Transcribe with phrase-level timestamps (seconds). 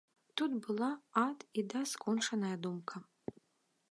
[0.39, 0.87] Тут была
[1.27, 2.95] ад і да скончаная думка.